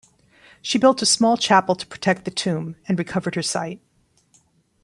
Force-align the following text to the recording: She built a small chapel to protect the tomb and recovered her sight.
She 0.63 0.79
built 0.79 1.03
a 1.03 1.05
small 1.05 1.37
chapel 1.37 1.75
to 1.75 1.85
protect 1.85 2.25
the 2.25 2.31
tomb 2.31 2.75
and 2.87 2.97
recovered 2.97 3.35
her 3.35 3.43
sight. 3.43 3.79